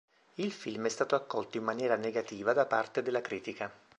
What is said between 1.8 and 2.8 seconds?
negativa da